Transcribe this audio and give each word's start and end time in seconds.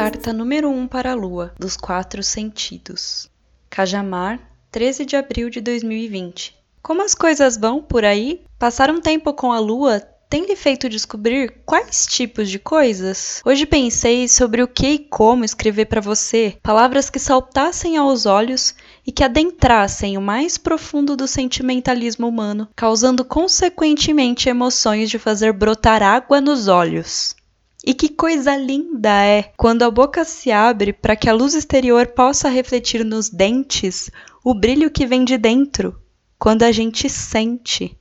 Carta 0.00 0.32
número 0.32 0.70
1 0.70 0.78
um 0.78 0.88
para 0.88 1.12
a 1.12 1.14
Lua, 1.14 1.52
dos 1.58 1.76
Quatro 1.76 2.22
Sentidos. 2.22 3.28
Cajamar, 3.68 4.40
13 4.72 5.04
de 5.04 5.14
abril 5.14 5.50
de 5.50 5.60
2020. 5.60 6.56
Como 6.82 7.04
as 7.04 7.14
coisas 7.14 7.58
vão 7.58 7.82
por 7.82 8.02
aí? 8.02 8.42
Passar 8.58 8.90
um 8.90 8.98
tempo 8.98 9.34
com 9.34 9.52
a 9.52 9.58
Lua 9.58 10.00
tem 10.30 10.46
lhe 10.46 10.56
feito 10.56 10.88
descobrir 10.88 11.52
quais 11.66 12.06
tipos 12.06 12.48
de 12.48 12.58
coisas? 12.58 13.42
Hoje 13.44 13.66
pensei 13.66 14.26
sobre 14.26 14.62
o 14.62 14.68
que 14.68 14.86
e 14.86 14.98
como 15.00 15.44
escrever 15.44 15.84
para 15.84 16.00
você 16.00 16.56
palavras 16.62 17.10
que 17.10 17.18
saltassem 17.18 17.98
aos 17.98 18.24
olhos 18.24 18.74
e 19.06 19.12
que 19.12 19.22
adentrassem 19.22 20.16
o 20.16 20.22
mais 20.22 20.56
profundo 20.56 21.14
do 21.14 21.26
sentimentalismo 21.28 22.26
humano, 22.26 22.70
causando 22.74 23.22
consequentemente 23.22 24.48
emoções 24.48 25.10
de 25.10 25.18
fazer 25.18 25.52
brotar 25.52 26.02
água 26.02 26.40
nos 26.40 26.68
olhos. 26.68 27.38
E 27.84 27.94
que 27.94 28.10
coisa 28.10 28.56
linda 28.56 29.24
é 29.24 29.42
quando 29.56 29.82
a 29.82 29.90
boca 29.90 30.24
se 30.24 30.52
abre 30.52 30.92
para 30.92 31.16
que 31.16 31.28
a 31.28 31.32
luz 31.32 31.54
exterior 31.54 32.08
possa 32.08 32.48
refletir 32.48 33.04
nos 33.04 33.30
dentes 33.30 34.10
o 34.44 34.52
brilho 34.52 34.90
que 34.90 35.06
vem 35.06 35.24
de 35.24 35.38
dentro, 35.38 35.98
quando 36.38 36.62
a 36.62 36.72
gente 36.72 37.08
sente. 37.08 37.96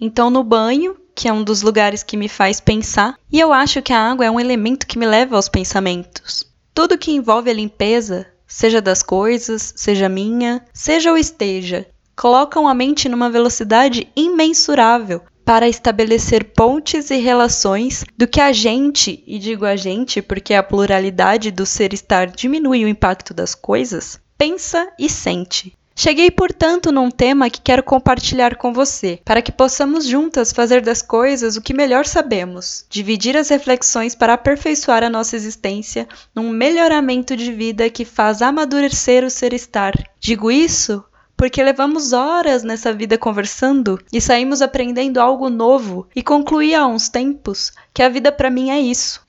Então, 0.00 0.30
no 0.30 0.44
banho, 0.44 0.96
que 1.14 1.28
é 1.28 1.32
um 1.32 1.42
dos 1.42 1.62
lugares 1.62 2.02
que 2.02 2.16
me 2.16 2.28
faz 2.28 2.60
pensar, 2.60 3.18
e 3.32 3.40
eu 3.40 3.52
acho 3.52 3.82
que 3.82 3.92
a 3.92 4.10
água 4.10 4.24
é 4.24 4.30
um 4.30 4.38
elemento 4.38 4.86
que 4.86 4.98
me 4.98 5.06
leva 5.06 5.34
aos 5.34 5.48
pensamentos. 5.48 6.44
Tudo 6.74 6.98
que 6.98 7.10
envolve 7.10 7.50
a 7.50 7.54
limpeza, 7.54 8.26
seja 8.46 8.80
das 8.80 9.02
coisas, 9.02 9.72
seja 9.76 10.08
minha, 10.08 10.64
seja 10.72 11.10
ou 11.10 11.18
esteja, 11.18 11.86
colocam 12.14 12.68
a 12.68 12.74
mente 12.74 13.08
numa 13.08 13.30
velocidade 13.30 14.08
imensurável 14.14 15.22
para 15.46 15.68
estabelecer 15.68 16.42
pontes 16.42 17.08
e 17.08 17.18
relações 17.18 18.04
do 18.18 18.26
que 18.26 18.40
a 18.40 18.52
gente, 18.52 19.22
e 19.24 19.38
digo 19.38 19.64
a 19.64 19.76
gente 19.76 20.20
porque 20.20 20.52
a 20.52 20.62
pluralidade 20.62 21.52
do 21.52 21.64
ser 21.64 21.94
estar 21.94 22.26
diminui 22.26 22.84
o 22.84 22.88
impacto 22.88 23.32
das 23.32 23.54
coisas, 23.54 24.18
pensa 24.36 24.88
e 24.98 25.08
sente. 25.08 25.72
Cheguei, 25.94 26.32
portanto, 26.32 26.90
num 26.90 27.12
tema 27.12 27.48
que 27.48 27.60
quero 27.60 27.84
compartilhar 27.84 28.56
com 28.56 28.72
você, 28.72 29.20
para 29.24 29.40
que 29.40 29.52
possamos 29.52 30.04
juntas 30.04 30.52
fazer 30.52 30.82
das 30.82 31.00
coisas 31.00 31.56
o 31.56 31.62
que 31.62 31.72
melhor 31.72 32.04
sabemos, 32.06 32.84
dividir 32.90 33.36
as 33.36 33.48
reflexões 33.48 34.16
para 34.16 34.34
aperfeiçoar 34.34 35.04
a 35.04 35.08
nossa 35.08 35.36
existência 35.36 36.08
num 36.34 36.50
melhoramento 36.50 37.36
de 37.36 37.52
vida 37.52 37.88
que 37.88 38.04
faz 38.04 38.42
amadurecer 38.42 39.24
o 39.24 39.30
ser 39.30 39.54
estar. 39.54 39.94
Digo 40.18 40.50
isso 40.50 41.04
porque 41.36 41.62
levamos 41.62 42.12
horas 42.12 42.62
nessa 42.62 42.92
vida 42.92 43.18
conversando 43.18 44.00
e 44.12 44.20
saímos 44.20 44.62
aprendendo 44.62 45.20
algo 45.20 45.50
novo 45.50 46.08
e 46.14 46.22
concluí 46.22 46.74
há 46.74 46.86
uns 46.86 47.08
tempos 47.08 47.72
que 47.92 48.02
a 48.02 48.08
vida 48.08 48.32
para 48.32 48.50
mim 48.50 48.70
é 48.70 48.80
isso. 48.80 49.24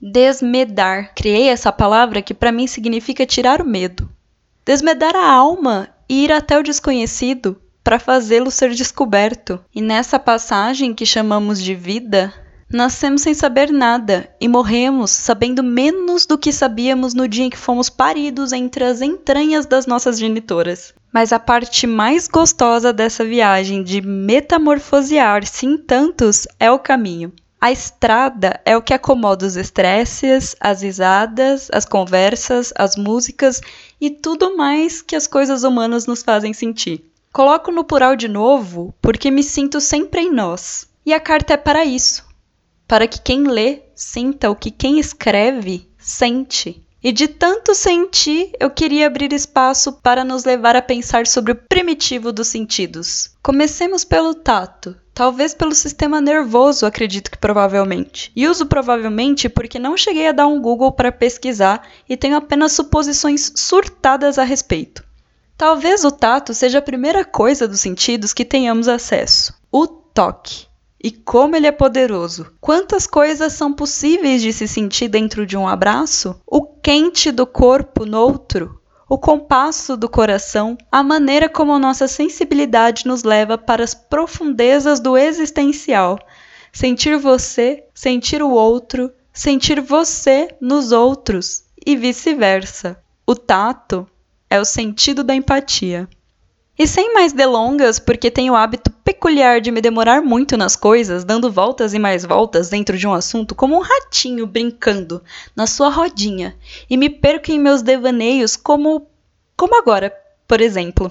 Desmedar. 0.00 1.14
Criei 1.14 1.48
essa 1.48 1.72
palavra 1.72 2.20
que 2.20 2.34
para 2.34 2.52
mim 2.52 2.66
significa 2.66 3.24
tirar 3.24 3.62
o 3.62 3.66
medo 3.66 4.08
desmedar 4.66 5.14
a 5.14 5.30
alma 5.30 5.88
e 6.08 6.24
ir 6.24 6.32
até 6.32 6.58
o 6.58 6.62
desconhecido 6.62 7.56
para 7.84 8.00
fazê-lo 8.00 8.50
ser 8.50 8.74
descoberto. 8.74 9.60
E 9.72 9.80
nessa 9.80 10.18
passagem 10.18 10.92
que 10.92 11.06
chamamos 11.06 11.62
de 11.62 11.72
vida, 11.72 12.34
nascemos 12.68 13.22
sem 13.22 13.32
saber 13.32 13.70
nada 13.70 14.28
e 14.40 14.48
morremos 14.48 15.12
sabendo 15.12 15.62
menos 15.62 16.26
do 16.26 16.36
que 16.36 16.50
sabíamos 16.52 17.14
no 17.14 17.28
dia 17.28 17.44
em 17.44 17.50
que 17.50 17.56
fomos 17.56 17.88
paridos 17.88 18.52
entre 18.52 18.82
as 18.84 19.00
entranhas 19.00 19.66
das 19.66 19.86
nossas 19.86 20.18
genitoras. 20.18 20.92
Mas 21.16 21.32
a 21.32 21.38
parte 21.38 21.86
mais 21.86 22.28
gostosa 22.28 22.92
dessa 22.92 23.24
viagem 23.24 23.82
de 23.82 24.02
metamorfosear-se 24.02 25.64
em 25.64 25.78
tantos 25.78 26.46
é 26.60 26.70
o 26.70 26.78
caminho. 26.78 27.32
A 27.58 27.72
estrada 27.72 28.60
é 28.66 28.76
o 28.76 28.82
que 28.82 28.92
acomoda 28.92 29.46
os 29.46 29.56
estresses, 29.56 30.54
as 30.60 30.82
risadas, 30.82 31.70
as 31.72 31.86
conversas, 31.86 32.70
as 32.76 32.96
músicas 32.96 33.62
e 33.98 34.10
tudo 34.10 34.58
mais 34.58 35.00
que 35.00 35.16
as 35.16 35.26
coisas 35.26 35.64
humanas 35.64 36.04
nos 36.04 36.22
fazem 36.22 36.52
sentir. 36.52 37.10
Coloco 37.32 37.72
no 37.72 37.82
plural 37.82 38.14
de 38.14 38.28
novo 38.28 38.94
porque 39.00 39.30
me 39.30 39.42
sinto 39.42 39.80
sempre 39.80 40.20
em 40.20 40.30
nós. 40.30 40.86
E 41.06 41.14
a 41.14 41.18
carta 41.18 41.54
é 41.54 41.56
para 41.56 41.82
isso 41.82 42.26
para 42.86 43.08
que 43.08 43.20
quem 43.20 43.44
lê 43.44 43.82
sinta 43.94 44.50
o 44.50 44.54
que 44.54 44.70
quem 44.70 45.00
escreve 45.00 45.88
sente. 45.98 46.85
E 47.06 47.12
de 47.12 47.28
tanto 47.28 47.72
sentir, 47.72 48.50
eu 48.58 48.68
queria 48.68 49.06
abrir 49.06 49.32
espaço 49.32 49.92
para 49.92 50.24
nos 50.24 50.44
levar 50.44 50.74
a 50.74 50.82
pensar 50.82 51.24
sobre 51.24 51.52
o 51.52 51.54
primitivo 51.54 52.32
dos 52.32 52.48
sentidos. 52.48 53.30
Comecemos 53.40 54.04
pelo 54.04 54.34
tato, 54.34 54.96
talvez 55.14 55.54
pelo 55.54 55.72
sistema 55.72 56.20
nervoso, 56.20 56.84
acredito 56.84 57.30
que 57.30 57.38
provavelmente. 57.38 58.32
E 58.34 58.48
uso 58.48 58.66
provavelmente 58.66 59.48
porque 59.48 59.78
não 59.78 59.96
cheguei 59.96 60.26
a 60.26 60.32
dar 60.32 60.48
um 60.48 60.60
Google 60.60 60.90
para 60.90 61.12
pesquisar 61.12 61.86
e 62.08 62.16
tenho 62.16 62.34
apenas 62.34 62.72
suposições 62.72 63.52
surtadas 63.54 64.36
a 64.36 64.42
respeito. 64.42 65.04
Talvez 65.56 66.02
o 66.04 66.10
tato 66.10 66.52
seja 66.52 66.78
a 66.78 66.82
primeira 66.82 67.24
coisa 67.24 67.68
dos 67.68 67.78
sentidos 67.78 68.32
que 68.32 68.44
tenhamos 68.44 68.88
acesso. 68.88 69.54
O 69.70 69.86
toque. 69.86 70.66
E 71.06 71.12
como 71.12 71.54
ele 71.54 71.68
é 71.68 71.72
poderoso! 71.72 72.52
Quantas 72.60 73.06
coisas 73.06 73.52
são 73.52 73.72
possíveis 73.72 74.42
de 74.42 74.52
se 74.52 74.66
sentir 74.66 75.06
dentro 75.06 75.46
de 75.46 75.56
um 75.56 75.68
abraço? 75.68 76.34
O 76.44 76.65
quente 76.86 77.32
do 77.32 77.44
corpo 77.48 78.06
no 78.06 78.20
outro, 78.20 78.80
o 79.08 79.18
compasso 79.18 79.96
do 79.96 80.08
coração, 80.08 80.78
a 80.88 81.02
maneira 81.02 81.48
como 81.48 81.76
nossa 81.80 82.06
sensibilidade 82.06 83.08
nos 83.08 83.24
leva 83.24 83.58
para 83.58 83.82
as 83.82 83.92
profundezas 83.92 85.00
do 85.00 85.18
existencial. 85.18 86.16
Sentir 86.72 87.18
você, 87.18 87.82
sentir 87.92 88.40
o 88.40 88.50
outro, 88.50 89.12
sentir 89.32 89.80
você 89.80 90.46
nos 90.60 90.92
outros 90.92 91.64
e 91.84 91.96
vice-versa. 91.96 92.96
O 93.26 93.34
tato 93.34 94.06
é 94.48 94.60
o 94.60 94.64
sentido 94.64 95.24
da 95.24 95.34
empatia. 95.34 96.08
E 96.78 96.86
sem 96.86 97.12
mais 97.12 97.32
delongas, 97.32 97.98
porque 97.98 98.30
tenho 98.30 98.52
o 98.52 98.56
hábito 98.56 98.85
peculiar 99.16 99.60
de 99.62 99.70
me 99.70 99.80
demorar 99.80 100.20
muito 100.20 100.56
nas 100.56 100.76
coisas, 100.76 101.24
dando 101.24 101.50
voltas 101.50 101.94
e 101.94 101.98
mais 101.98 102.24
voltas 102.24 102.68
dentro 102.68 102.98
de 102.98 103.06
um 103.06 103.14
assunto 103.14 103.54
como 103.54 103.74
um 103.74 103.80
ratinho 103.80 104.46
brincando 104.46 105.22
na 105.54 105.66
sua 105.66 105.88
rodinha, 105.88 106.54
e 106.88 106.96
me 106.96 107.08
perco 107.08 107.50
em 107.50 107.58
meus 107.58 107.82
devaneios 107.82 108.56
como 108.56 109.06
como 109.56 109.74
agora, 109.74 110.14
por 110.46 110.60
exemplo. 110.60 111.10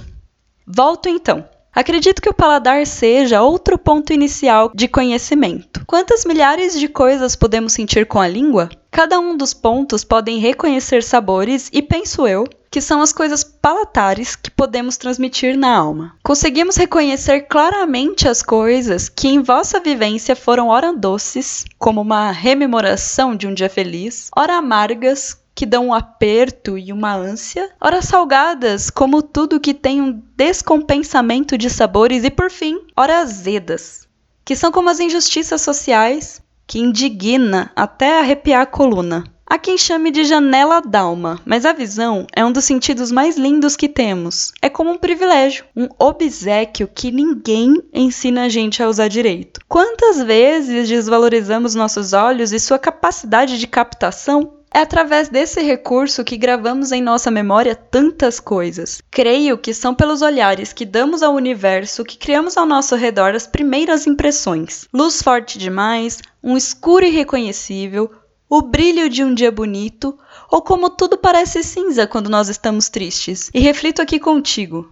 Volto 0.68 1.10
então. 1.10 1.44
Acredito 1.74 2.22
que 2.22 2.30
o 2.30 2.34
paladar 2.34 2.86
seja 2.86 3.42
outro 3.42 3.78
ponto 3.78 4.14
inicial 4.14 4.72
de 4.74 4.88
conhecimento. 4.88 5.84
Quantas 5.86 6.24
milhares 6.24 6.80
de 6.80 6.88
coisas 6.88 7.36
podemos 7.36 7.74
sentir 7.74 8.06
com 8.06 8.20
a 8.20 8.28
língua? 8.28 8.70
Cada 8.90 9.20
um 9.20 9.36
dos 9.36 9.54
pontos 9.54 10.04
podem 10.04 10.38
reconhecer 10.38 11.04
sabores 11.04 11.70
e 11.74 11.82
penso 11.82 12.26
eu 12.26 12.48
que 12.76 12.82
são 12.82 13.02
as 13.02 13.14
coisas 13.14 13.42
palatares 13.42 14.36
que 14.36 14.52
podemos 14.52 14.98
transmitir 14.98 15.58
na 15.58 15.74
alma. 15.74 16.14
Conseguimos 16.22 16.76
reconhecer 16.76 17.44
claramente 17.44 18.28
as 18.28 18.44
coisas 18.44 19.08
que 19.08 19.30
em 19.30 19.42
vossa 19.42 19.80
vivência 19.80 20.36
foram 20.36 20.68
ora 20.68 20.92
doces, 20.92 21.64
como 21.80 22.02
uma 22.02 22.32
rememoração 22.32 23.34
de 23.34 23.48
um 23.48 23.54
dia 23.54 23.70
feliz, 23.70 24.30
ora 24.36 24.58
amargas, 24.58 25.42
que 25.56 25.66
dão 25.66 25.88
um 25.88 25.94
aperto 25.94 26.78
e 26.78 26.92
uma 26.92 27.16
ânsia, 27.16 27.72
ora 27.80 28.02
salgadas, 28.02 28.90
como 28.90 29.22
tudo 29.22 29.58
que 29.58 29.74
tem 29.74 30.02
um 30.02 30.22
descompensamento 30.36 31.58
de 31.58 31.70
sabores, 31.70 32.26
e 32.26 32.30
por 32.30 32.52
fim, 32.52 32.82
ora 32.94 33.20
azedas, 33.20 34.06
que 34.44 34.54
são 34.54 34.70
como 34.70 34.90
as 34.90 35.00
injustiças 35.00 35.62
sociais, 35.62 36.42
que 36.68 36.80
indigna 36.80 37.72
até 37.74 38.20
arrepiar 38.20 38.64
a 38.64 38.66
coluna. 38.66 39.24
Há 39.48 39.60
quem 39.60 39.78
chame 39.78 40.10
de 40.10 40.24
janela 40.24 40.82
d'alma, 40.82 41.40
mas 41.46 41.66
a 41.66 41.72
visão 41.72 42.26
é 42.36 42.44
um 42.44 42.52
dos 42.52 42.66
sentidos 42.66 43.12
mais 43.12 43.38
lindos 43.38 43.76
que 43.76 43.88
temos. 43.88 44.52
É 44.60 44.70
como 44.70 44.90
um 44.90 44.98
privilégio, 44.98 45.66
um 45.76 45.88
obsequio 46.00 46.90
que 46.94 47.12
ninguém 47.12 47.76
ensina 47.94 48.46
a 48.46 48.50
gente 48.50 48.82
a 48.82 48.90
usar 48.90 49.08
direito. 49.08 49.60
Quantas 49.68 50.22
vezes 50.24 50.90
desvalorizamos 50.90 51.76
nossos 51.76 52.12
olhos 52.12 52.52
e 52.52 52.60
sua 52.60 52.80
capacidade 52.80 53.60
de 53.60 53.68
captação? 53.68 54.52
É 54.74 54.80
através 54.80 55.30
desse 55.30 55.62
recurso 55.62 56.24
que 56.24 56.36
gravamos 56.36 56.92
em 56.92 57.02
nossa 57.02 57.30
memória 57.30 57.76
tantas 57.76 58.40
coisas. 58.40 59.00
Creio 59.10 59.58
que 59.60 59.74
são 59.74 59.94
pelos 59.94 60.22
olhares 60.22 60.74
que 60.74 60.86
damos 60.86 61.24
ao 61.24 61.34
universo 61.34 62.04
que 62.04 62.18
criamos 62.18 62.58
ao 62.58 62.66
nosso 62.66 62.96
redor 62.96 63.36
as 63.36 63.48
primeiras 63.48 64.06
impressões. 64.08 64.86
Luz 64.92 65.22
forte 65.22 65.58
demais, 65.58 66.20
um 66.44 66.58
escuro 66.58 67.06
irreconhecível, 67.06 68.12
o 68.50 68.62
brilho 68.62 69.10
de 69.10 69.24
um 69.24 69.34
dia 69.34 69.52
bonito, 69.52 70.18
ou 70.52 70.62
como 70.62 70.90
tudo 70.90 71.18
parece 71.18 71.64
cinza 71.64 72.06
quando 72.06 72.30
nós 72.30 72.48
estamos 72.48 72.90
tristes. 72.90 73.50
E 73.54 73.60
reflito 73.60 74.02
aqui 74.02 74.20
contigo. 74.20 74.90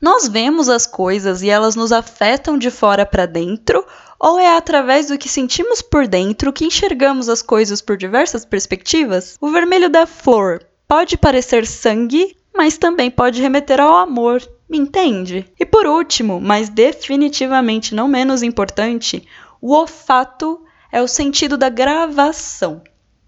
Nós 0.00 0.28
vemos 0.28 0.68
as 0.68 0.86
coisas 0.86 1.40
e 1.40 1.48
elas 1.48 1.74
nos 1.74 1.92
afetam 1.92 2.58
de 2.58 2.70
fora 2.70 3.06
para 3.06 3.24
dentro, 3.24 3.84
ou 4.18 4.38
é 4.38 4.56
através 4.56 5.08
do 5.08 5.18
que 5.18 5.28
sentimos 5.28 5.80
por 5.80 6.06
dentro 6.06 6.52
que 6.52 6.64
enxergamos 6.64 7.28
as 7.28 7.42
coisas 7.42 7.80
por 7.80 7.96
diversas 7.96 8.44
perspectivas? 8.44 9.36
O 9.40 9.50
vermelho 9.50 9.88
da 9.88 10.06
flor 10.06 10.64
pode 10.86 11.16
parecer 11.16 11.66
sangue, 11.66 12.36
mas 12.54 12.76
também 12.76 13.10
pode 13.10 13.40
remeter 13.40 13.80
ao 13.80 13.96
amor, 13.96 14.42
me 14.68 14.78
entende? 14.78 15.46
E 15.58 15.64
por 15.64 15.86
último, 15.86 16.40
mas 16.40 16.68
definitivamente 16.68 17.94
não 17.94 18.08
menos 18.08 18.42
importante, 18.42 19.26
o 19.60 19.72
olfato 19.72 20.60
é 20.90 21.00
o 21.00 21.08
sentido 21.08 21.56
da 21.56 21.68
gravação. 21.68 22.82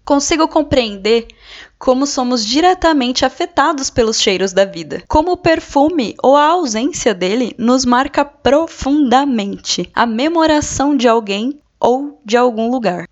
Consigo 0.09 0.47
compreender 0.47 1.27
como 1.77 2.07
somos 2.07 2.43
diretamente 2.43 3.25
afetados 3.25 3.91
pelos 3.91 4.19
cheiros 4.19 4.51
da 4.51 4.65
vida. 4.65 5.03
Como 5.07 5.33
o 5.33 5.37
perfume 5.37 6.15
ou 6.23 6.35
a 6.35 6.45
ausência 6.45 7.13
dele 7.13 7.53
nos 7.59 7.85
marca 7.85 8.25
profundamente 8.25 9.87
a 9.93 10.07
memoração 10.07 10.97
de 10.97 11.07
alguém 11.07 11.61
ou 11.79 12.19
de 12.25 12.35
algum 12.35 12.71
lugar. 12.71 13.07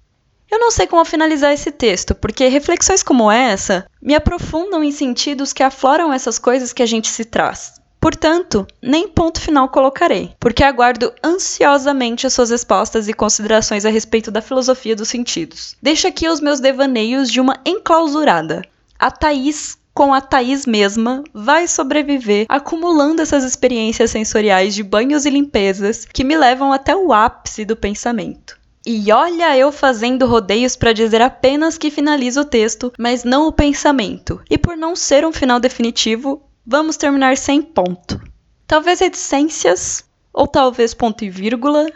Eu 0.50 0.58
não 0.58 0.72
sei 0.72 0.88
como 0.88 1.06
finalizar 1.06 1.54
esse 1.54 1.70
texto, 1.70 2.16
porque 2.16 2.48
reflexões 2.48 3.04
como 3.04 3.32
essa 3.32 3.86
me 4.02 4.16
aprofundam 4.16 4.84
em 4.84 4.92
sentidos 4.92 5.54
que 5.54 5.62
afloram 5.62 6.12
essas 6.12 6.40
coisas 6.40 6.74
que 6.74 6.82
a 6.82 6.88
gente 6.88 7.10
se 7.10 7.26
traz. 7.26 7.74
Portanto, 8.08 8.66
nem 8.82 9.06
ponto 9.06 9.42
final 9.42 9.68
colocarei, 9.68 10.32
porque 10.40 10.64
aguardo 10.64 11.12
ansiosamente 11.22 12.26
as 12.26 12.32
suas 12.32 12.50
respostas 12.50 13.10
e 13.10 13.14
considerações 13.14 13.84
a 13.84 13.90
respeito 13.90 14.32
da 14.32 14.42
filosofia 14.42 14.96
dos 14.96 15.10
sentidos. 15.10 15.76
Deixo 15.82 16.08
aqui 16.08 16.30
os 16.30 16.40
meus 16.40 16.62
devaneios 16.62 17.30
de 17.30 17.42
uma 17.42 17.60
enclausurada. 17.66 18.62
A 18.98 19.12
Thaís 19.12 19.78
com 19.94 20.14
a 20.14 20.22
Thaís 20.22 20.66
mesma, 20.66 21.22
vai 21.34 21.68
sobreviver 21.68 22.46
acumulando 22.48 23.22
essas 23.22 23.44
experiências 23.44 24.12
sensoriais 24.12 24.74
de 24.74 24.84
banhos 24.84 25.26
e 25.26 25.30
limpezas 25.30 26.06
que 26.06 26.24
me 26.24 26.38
levam 26.38 26.72
até 26.72 26.96
o 26.96 27.12
ápice 27.12 27.66
do 27.66 27.76
pensamento. 27.76 28.58
E 28.90 29.12
olha 29.12 29.58
eu 29.58 29.70
fazendo 29.70 30.26
rodeios 30.26 30.78
para 30.78 30.94
dizer 30.94 31.22
apenas 31.22 31.78
que 31.78 31.92
finaliza 31.92 32.40
o 32.40 32.46
texto, 32.46 32.94
mas 32.98 33.26
não 33.26 33.46
o 33.46 33.52
pensamento. 33.52 34.40
E 34.50 34.58
por 34.58 34.78
não 34.78 34.96
ser 34.96 35.26
um 35.26 35.34
final 35.34 35.60
definitivo, 35.60 36.47
vamos 36.68 36.98
terminar 36.98 37.38
sem 37.38 37.62
ponto. 37.62 38.22
Talvez 38.68 39.00
reticências, 39.00 40.04
ou 40.34 40.46
talvez 40.46 40.94
ponto 40.94 41.24
e 41.24 41.30
vírgula. 41.30 41.88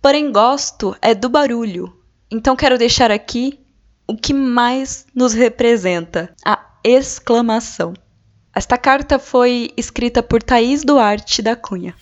Porém, 0.00 0.32
gosto 0.32 0.96
é 1.02 1.14
do 1.14 1.28
barulho. 1.28 1.94
Então 2.30 2.56
quero 2.56 2.78
deixar 2.78 3.10
aqui 3.10 3.60
o 4.08 4.16
que 4.16 4.32
mais 4.32 5.06
nos 5.14 5.34
representa: 5.34 6.34
a 6.44 6.58
exclamação. 6.82 7.92
Esta 8.54 8.78
carta 8.78 9.18
foi 9.18 9.70
escrita 9.76 10.22
por 10.22 10.42
Thaís 10.42 10.82
Duarte 10.82 11.42
da 11.42 11.54
Cunha. 11.54 11.94